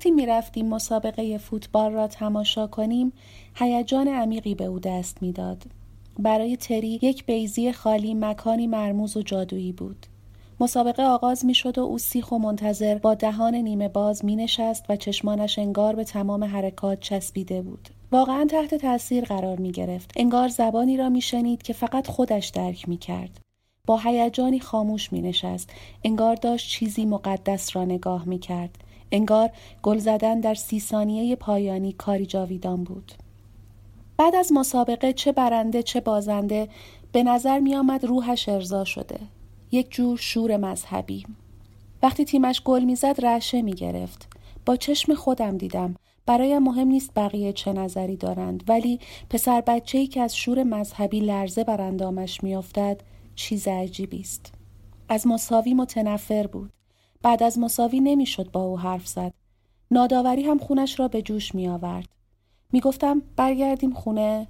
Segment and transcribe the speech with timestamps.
[0.00, 3.12] وقتی می‌رفتیم مسابقه فوتبال را تماشا کنیم
[3.54, 5.62] هیجان عمیقی به او دست می‌داد
[6.18, 10.06] برای تری یک بیزی خالی مکانی مرموز و جادویی بود
[10.60, 14.84] مسابقه آغاز می شد و او سیخ و منتظر با دهان نیمه باز می نشست
[14.88, 17.88] و چشمانش انگار به تمام حرکات چسبیده بود.
[18.12, 20.12] واقعا تحت تاثیر قرار می گرفت.
[20.16, 23.40] انگار زبانی را می شنید که فقط خودش درک می کرد.
[23.86, 25.70] با هیجانی خاموش می نشست.
[26.04, 28.89] انگار داشت چیزی مقدس را نگاه می کرد.
[29.12, 29.50] انگار
[29.82, 33.12] گل زدن در سی ثانیه پایانی کاری جاویدان بود.
[34.16, 36.68] بعد از مسابقه چه برنده چه بازنده
[37.12, 39.20] به نظر می آمد روحش ارضا شده.
[39.72, 41.26] یک جور شور مذهبی.
[42.02, 44.28] وقتی تیمش گل می‌زد رعشه می گرفت.
[44.66, 45.94] با چشم خودم دیدم
[46.26, 49.00] برایم مهم نیست بقیه چه نظری دارند ولی
[49.30, 53.00] پسر بچه ای که از شور مذهبی لرزه بر اندامش میافتد
[53.34, 54.52] چیز عجیبی است
[55.08, 56.72] از مساوی متنفر بود
[57.22, 59.32] بعد از مساوی نمی‌شد با او حرف زد
[59.90, 62.08] ناداوری هم خونش را به جوش می آورد
[62.72, 64.46] می گفتم برگردیم خونه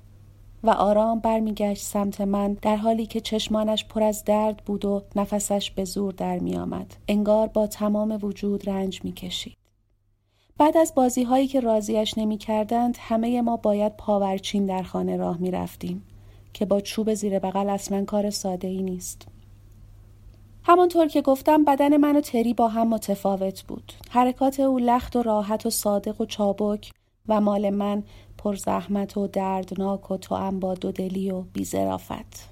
[0.62, 5.70] و آرام برمیگشت سمت من در حالی که چشمانش پر از درد بود و نفسش
[5.70, 6.97] به زور در می آمد.
[7.08, 9.56] انگار با تمام وجود رنج می کشید.
[10.58, 15.39] بعد از بازی هایی که راضیش نمی کردند همه ما باید پاورچین در خانه راه
[15.39, 16.02] می رفتیم
[16.52, 19.28] که با چوب زیر بغل اصلا کار ساده ای نیست.
[20.64, 23.92] همانطور که گفتم بدن من و تری با هم متفاوت بود.
[24.11, 26.91] حرکات او لخت و راحت و صادق و چابک
[27.28, 28.02] و مال من
[28.39, 32.50] پر زحمت و دردناک و تو با دودلی و بیزرافت.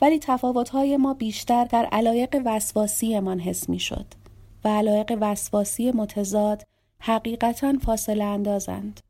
[0.00, 4.06] ولی تفاوتهای ما بیشتر در علایق وسواسی من حس می شد
[4.64, 6.62] و علایق وسواسی متضاد
[7.00, 9.00] حقیقتا فاصله اندازند.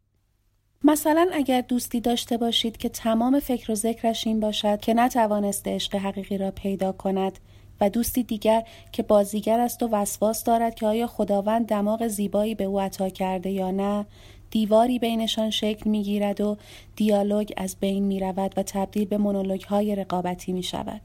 [0.84, 5.94] مثلا اگر دوستی داشته باشید که تمام فکر و ذکرش این باشد که نتوانسته عشق
[5.94, 7.38] حقیقی را پیدا کند
[7.80, 12.64] و دوستی دیگر که بازیگر است و وسواس دارد که آیا خداوند دماغ زیبایی به
[12.64, 14.06] او عطا کرده یا نه
[14.50, 16.56] دیواری بینشان شکل می گیرد و
[16.96, 21.00] دیالوگ از بین می رود و تبدیل به مونولوگ های رقابتی می شود.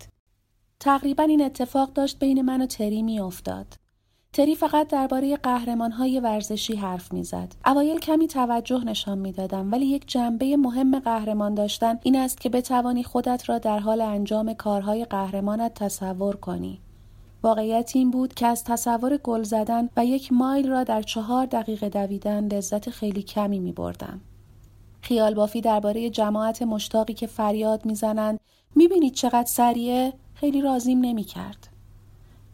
[0.79, 3.82] تقریبا این اتفاق داشت بین من و تری می افتاد.
[4.33, 7.55] تری فقط درباره قهرمان های ورزشی حرف می‌زد.
[7.65, 13.03] اوایل کمی توجه نشان می‌دادم ولی یک جنبه مهم قهرمان داشتن این است که بتوانی
[13.03, 16.79] خودت را در حال انجام کارهای قهرمانت تصور کنی.
[17.43, 21.89] واقعیت این بود که از تصور گل زدن و یک مایل را در چهار دقیقه
[21.89, 24.21] دویدن لذت خیلی کمی می بردم.
[25.01, 28.39] خیال بافی درباره جماعت مشتاقی که فریاد می‌زنند
[28.75, 31.72] می‌بینید چقدر سریعه خیلی رازیم نمی کرد.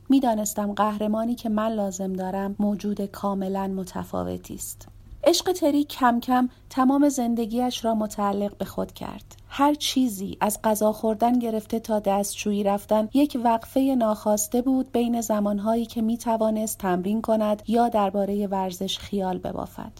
[0.09, 4.87] می‌دانستم قهرمانی که من لازم دارم موجود کاملا متفاوتی است.
[5.23, 9.35] عشق تری کم کم تمام زندگیش را متعلق به خود کرد.
[9.47, 15.85] هر چیزی از غذا خوردن گرفته تا دستشویی رفتن یک وقفه ناخواسته بود بین زمانهایی
[15.85, 19.91] که می توانست تمرین کند یا درباره ورزش خیال ببافد.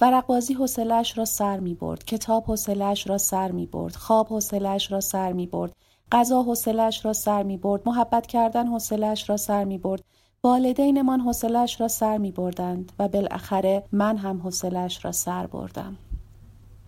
[0.00, 4.92] ورق بازی حوصلهاش را سر می برد، کتاب حوصلهاش را سر می برد، خواب حوصلهاش
[4.92, 5.72] را سر می برد،
[6.12, 10.04] غذا حوصلهاش را سر می برد، محبت کردن حوصلهاش را سر می برد،
[10.44, 15.96] والدینمان حوصلهاش را سر می بردند و بالاخره من هم حوصلهاش را سر بردم.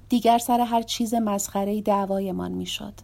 [0.09, 2.94] دیگر سر هر چیز مسخره دعوایمان می‌شد.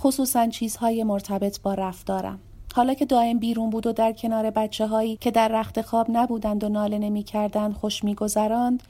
[0.00, 2.38] خصوصا چیزهای مرتبط با رفتارم.
[2.74, 6.64] حالا که دائم بیرون بود و در کنار بچه هایی که در رخت خواب نبودند
[6.64, 8.82] و ناله نمی کردند خوش می گذراند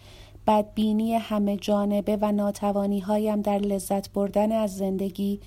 [0.46, 5.40] بدبینی همه جانبه و ناتوانی هایم در لذت بردن از زندگی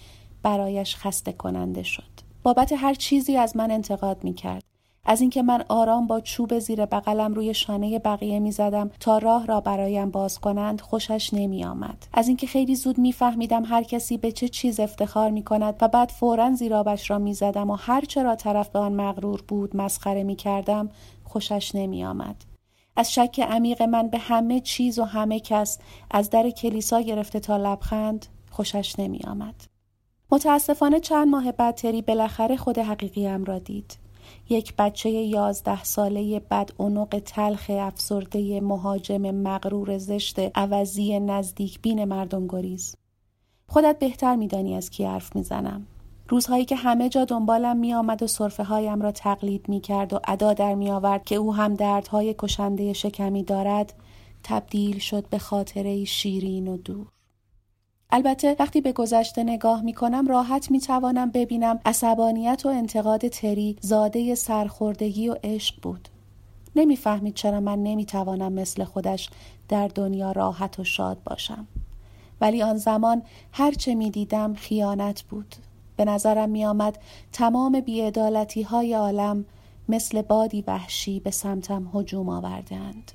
[0.44, 2.14] برایش خسته کننده شد.
[2.44, 4.64] بابت هر چیزی از من انتقاد می کرد.
[5.06, 9.46] از اینکه من آرام با چوب زیر بغلم روی شانه بقیه می زدم تا راه
[9.46, 12.08] را برایم باز کنند خوشش نمی آمد.
[12.14, 16.10] از اینکه خیلی زود میفهمیدم هر کسی به چه چیز افتخار می کند و بعد
[16.10, 20.36] فورا زیرابش را می زدم و هر چرا طرف به آن مغرور بود مسخره می
[20.36, 20.90] کردم
[21.24, 22.36] خوشش نمی آمد.
[22.96, 25.80] از شک عمیق من به همه چیز و همه کس
[26.12, 29.73] از در کلیسا گرفته تا لبخند خوشش نمی آمد.
[30.34, 33.98] متاسفانه چند ماه بعد تری بالاخره خود حقیقیم را دید.
[34.50, 42.48] یک بچه یازده ساله بد اونق تلخ افسرده مهاجم مغرور زشت عوضی نزدیک بین مردم
[42.48, 42.96] گریز
[43.68, 45.88] خودت بهتر میدانی از کی حرف می‌زنم
[46.30, 50.20] روزهایی که همه جا دنبالم می آمد و صرفه هایم را تقلید می کرد و
[50.28, 53.94] ادا در می آورد که او هم دردهای کشنده شکمی دارد
[54.44, 57.08] تبدیل شد به خاطره شیرین و دور.
[58.16, 63.78] البته وقتی به گذشته نگاه می کنم راحت می توانم ببینم عصبانیت و انتقاد تری
[63.82, 66.10] زاده سرخوردگی و عشق بود.
[66.76, 69.30] نمی‌فهمید چرا من نمی توانم مثل خودش
[69.70, 71.68] در دنیا راحت و شاد باشم.
[72.42, 73.22] ولی آن زمان
[73.52, 75.56] هرچه می دیدم خیانت بود.
[75.96, 76.98] به نظرم می آمد
[77.32, 79.46] تمام بیعدالتی های عالم
[79.90, 83.12] مثل بادی وحشی به سمتم هجوم آوردند.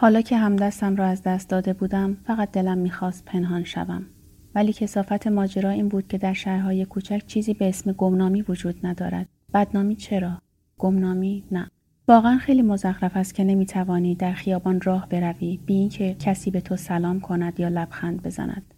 [0.00, 4.06] حالا که همدستم را از دست داده بودم فقط دلم می‌خواست پنهان شوم.
[4.54, 9.28] ولی کسافت ماجرا این بود که در شهرهای کوچک چیزی به اسم گمنامی وجود ندارد.
[9.54, 10.42] بدنامی چرا؟
[10.78, 11.70] گمنامی نه.
[12.08, 16.76] واقعا خیلی مزخرف است که نمی‌توانی در خیابان راه بروی بی اینکه کسی به تو
[16.76, 18.74] سلام کند یا لبخند بزند.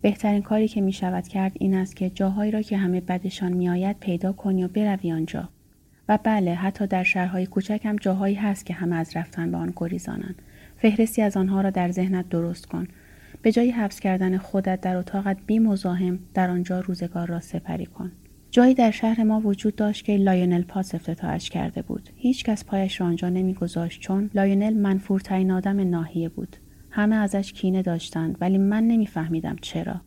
[0.00, 3.96] بهترین کاری که می شود کرد این است که جاهایی را که همه بدشان میآید
[4.00, 5.48] پیدا کنی و بروی آنجا.
[6.08, 9.72] و بله حتی در شهرهای کوچک هم جاهایی هست که همه از رفتن به آن
[9.76, 10.42] گریزانند.
[10.76, 12.88] فهرستی از آنها را در ذهنت درست کن.
[13.42, 18.12] به جای حبس کردن خودت در اتاقت بی مزاحم در آنجا روزگار را سپری کن.
[18.50, 22.10] جایی در شهر ما وجود داشت که لایونل پاتس افتتاحش کرده بود.
[22.16, 26.56] هیچ کس پایش را آنجا نمیگذاشت چون لایونل منفورترین آدم ناحیه بود.
[26.90, 30.00] همه ازش کینه داشتند ولی من نمیفهمیدم چرا.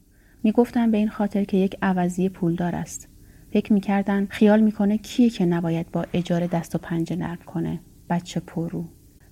[0.44, 3.09] می‌گفتن به این خاطر که یک عوضی پولدار است.
[3.54, 7.80] فکر می‌کردن خیال می‌کنه کیه که نباید با اجاره دست و پنجه نرم کنه.
[8.10, 8.86] بچه پرو.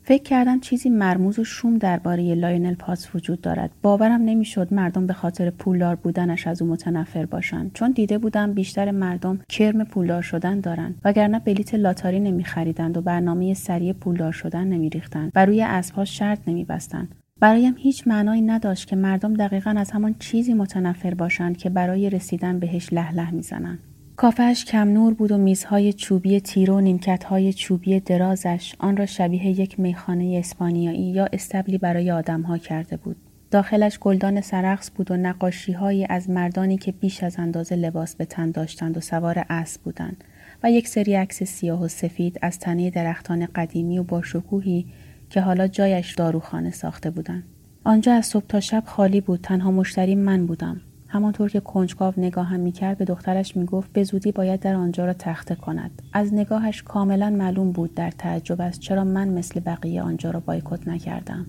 [0.03, 3.71] فکر کردم چیزی مرموز و شوم درباره لایونل پاتس وجود دارد.
[3.81, 8.91] باورم نمی‌شد مردم به خاطر پولدار بودنش از او متنفر باشند چون دیده بودم بیشتر
[8.91, 15.31] مردم کرم پولدار شدن دارند وگرنه بلیت لاتاری نمیخریدند و برنامه سریع پولدار شدن نمیریختند.
[15.35, 20.53] و روی اسبها شرط نمیبستند برایم هیچ معنایی نداشت که مردم دقیقا از همان چیزی
[20.53, 23.79] متنفر باشند که برای رسیدن بهش له‌له می‌زنند
[24.17, 29.47] کافهش کم نور بود و میزهای چوبی تیرو و نیمکتهای چوبی درازش آن را شبیه
[29.47, 33.15] یک میخانه اسپانیایی یا استبلی برای آدمها کرده بود.
[33.51, 38.51] داخلش گلدان سرخص بود و نقاشیهایی از مردانی که بیش از اندازه لباس به تن
[38.51, 40.23] داشتند و سوار اسب بودند
[40.63, 44.85] و یک سری عکس سیاه و سفید از تنه درختان قدیمی و باشکوهی
[45.29, 47.43] که حالا جایش داروخانه ساخته بودند.
[47.83, 52.59] آنجا از صبح تا شب خالی بود تنها مشتری من بودم همانطور که کنجکاو نگاهم
[52.59, 56.01] می‌کرد به دخترش می‌گفت به زودی باید در آنجا را تخته کند.
[56.13, 60.88] از نگاهش کاملا معلوم بود در تعجب است چرا من مثل بقیه آنجا را بایکوت
[60.88, 61.45] نکردم.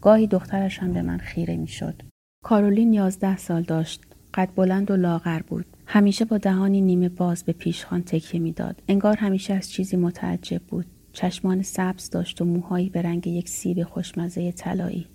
[0.00, 2.02] گاهی دخترش هم به من خیره می‌شد.
[2.44, 4.00] کارولین یازده سال داشت
[4.34, 5.66] قد بلند و لاغر بود.
[5.86, 8.82] همیشه با دهانی نیمه باز به پیشخان تکیه می‌داد.
[8.88, 10.86] انگار همیشه از چیزی متعجب بود.
[11.12, 15.06] چشمان سبز داشت و موهایی به رنگ یک سیب خوشمزه طلایی.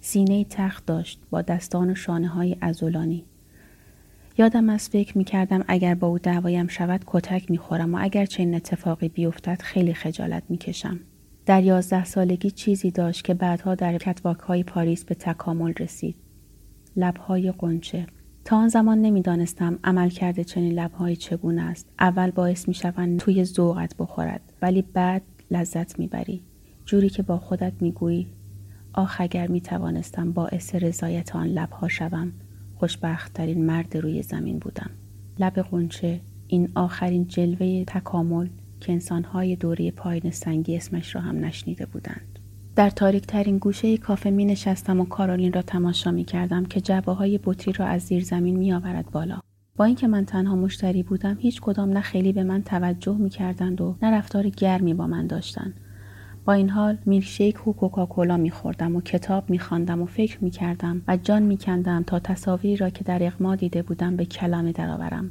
[0.00, 3.24] سینه تخت داشت با دستان و شانه های ازولانی.
[4.38, 8.26] یادم از فکر می کردم اگر با او دعوایم شود کتک می خورم و اگر
[8.26, 11.00] چنین اتفاقی بیفتد خیلی خجالت می کشم.
[11.46, 16.16] در یازده سالگی چیزی داشت که بعدها در کتواک های پاریس به تکامل رسید.
[16.96, 18.06] لبهای قنچه.
[18.44, 21.88] تا آن زمان نمی‌دانستم عمل کرده چنین لبهایی چگونه است.
[21.98, 26.42] اول باعث می شوند توی ذوقت بخورد ولی بعد لذت می‌بری.
[26.84, 28.26] جوری که با خودت می‌گویی
[28.98, 32.32] آخ اگر می توانستم باعث رضایت آن لبها شوم
[32.76, 34.90] خوشبختترین مرد روی زمین بودم
[35.38, 38.48] لب قنچه این آخرین جلوه تکامل
[38.80, 42.38] که انسانهای دوره پایین سنگی اسمش را هم نشنیده بودند
[42.76, 47.12] در تاریک ترین گوشه کافه می نشستم و کارولین را تماشا می کردم که جبه
[47.12, 49.40] های بطری را از زیر زمین می آورد بالا.
[49.76, 53.80] با اینکه من تنها مشتری بودم هیچ کدام نه خیلی به من توجه می کردند
[53.80, 55.80] و نه رفتار گرمی با من داشتند.
[56.52, 62.02] این حال میلشیک و کوکاکولا میخوردم و کتاب میخواندم و فکر می‌کردم و جان میکندم
[62.02, 65.30] تا تصاویری را که در اقما دیده بودم به کلمه درآورم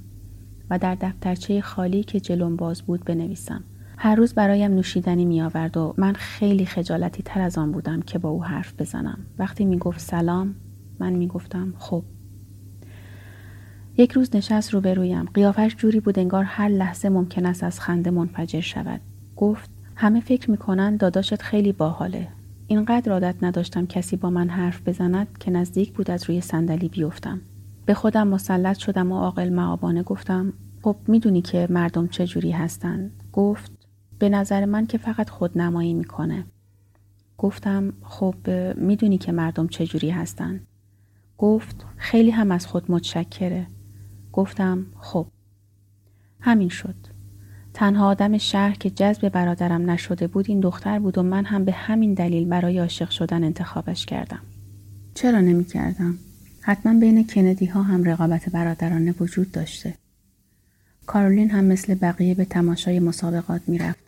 [0.70, 3.64] و در دفترچه خالی که جلوم باز بود بنویسم.
[3.98, 8.20] هر روز برایم نوشیدنی می آورد و من خیلی خجالتی تر از آن بودم که
[8.20, 9.20] با او حرف بزنم.
[9.40, 10.56] وقتی می گفت سلام
[11.00, 12.04] من می گفتم خب.
[13.98, 15.26] یک روز نشست روبرویم.
[15.26, 19.02] قیافش جوری بود انگار هر لحظه ممکن است از خنده منفجر شود.
[19.36, 22.28] گفت همه فکر می‌کنن داداشت خیلی باحاله.
[22.68, 27.42] اینقدر عادت نداشتم کسی با من حرف بزند که نزدیک بود از روی صندلی بیفتم.
[27.86, 33.12] به خودم مسلط شدم و عاقل معابانه گفتم خب می‌دونی که مردم چه جوری هستن؟
[33.34, 33.72] گفت
[34.20, 36.46] به نظر من که فقط خود نمایی می‌کنه.
[37.38, 38.36] گفتم خب
[38.76, 40.62] می‌دونی که مردم چه جوری هستن؟
[41.38, 43.68] گفت خیلی هم از خود متشکره.
[44.34, 45.28] گفتم خب.
[46.40, 46.96] همین شد.
[47.78, 51.72] تنها آدم شهر که جذب برادرم نشده بود این دختر بود و من هم به
[51.72, 54.40] همین دلیل برای عاشق شدن انتخابش کردم.
[55.14, 56.18] چرا نمی کردم؟
[56.62, 59.94] حتما بین کندی ها هم رقابت برادرانه وجود داشته.
[61.06, 64.04] کارولین هم مثل بقیه به تماشای مسابقات می‌رفت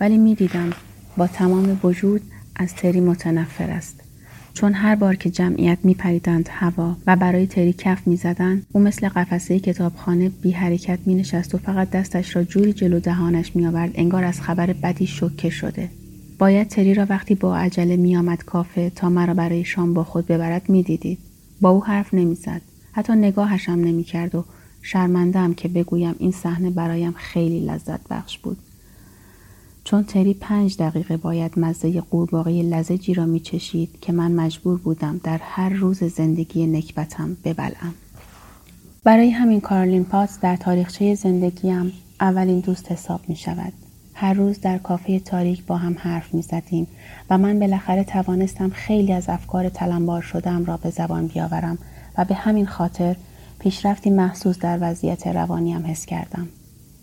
[0.00, 0.70] ولی می‌دیدم
[1.16, 2.22] با تمام وجود
[2.56, 4.00] از تری متنفر است.
[4.54, 9.58] چون هر بار که جمعیت میپریدند هوا و برای تری کف می‌زدند او مثل قفسه
[9.58, 14.24] کتابخانه بی حرکت می نشست و فقط دستش را جوری جلو دهانش می آورد انگار
[14.24, 15.88] از خبر بدی شوکه شده.
[16.38, 20.68] باید تری را وقتی با عجله میآمد کافه تا مرا برای شام با خود ببرد
[20.68, 21.18] می‌دیدید.
[21.60, 22.60] با او حرف نمی‌زد.
[22.92, 24.44] حتی نگاهشم نمی‌کرد و
[24.82, 28.56] شرمندم که بگویم این صحنه برایم خیلی لذت بخش بود.
[29.84, 35.38] چون تری پنج دقیقه باید مزه قورباغه لزجی را میچشید که من مجبور بودم در
[35.42, 37.94] هر روز زندگی نکبتم ببلم.
[39.04, 43.72] برای همین کارلین پاتس در تاریخچه زندگیم اولین دوست حساب می شود.
[44.14, 46.86] هر روز در کافه تاریک با هم حرف می زدیم
[47.30, 51.78] و من بالاخره توانستم خیلی از افکار تلمبار شدم را به زبان بیاورم
[52.18, 53.16] و به همین خاطر
[53.58, 56.48] پیشرفتی محسوس در وضعیت روانیم حس کردم.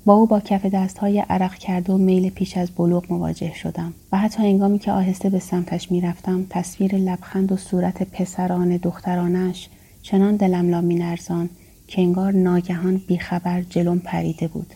[0.05, 3.93] با او با کف دست های عرق کرده و میل پیش از بلوغ مواجه شدم
[4.11, 9.69] و حتی هنگامی که آهسته به سمتش می‌رفتم تصویر لبخند و صورت پسران دخترانش
[10.01, 11.49] چنان دلم را مینرزان
[11.87, 14.73] که انگار ناگهان بیخبر جلوم پریده بود.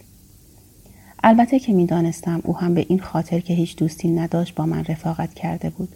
[1.24, 5.34] البته که می‌دانستم او هم به این خاطر که هیچ دوستی نداشت با من رفاقت
[5.34, 5.90] کرده بود.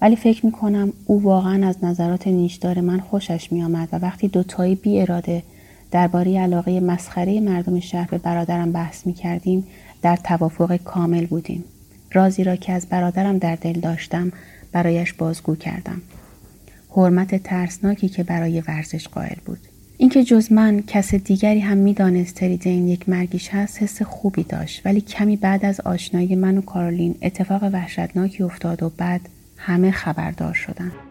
[0.00, 4.28] ولی فکر می کنم او واقعا از نظرات نیشدار من خوشش می آمد و وقتی
[4.28, 5.42] دوتایی بی اراده
[5.90, 9.66] درباره علاقه مسخره مردم شهر به برادرم بحث می کردیم
[10.02, 11.64] در توافق کامل بودیم.
[12.12, 14.32] رازی را که از برادرم در دل داشتم
[14.72, 16.02] برایش بازگو کردم.
[16.90, 19.58] حرمت ترسناکی که برای ورزش قائل بود.
[19.98, 25.00] اینکه جز من کس دیگری هم می‌دانست تریدین یک مرگیش هست حس خوبی داشت ولی
[25.00, 29.20] کمی بعد از آشنایی من و کارولین اتفاق وحشتناکی افتاد و بعد
[29.56, 31.05] همه خبردار شدند.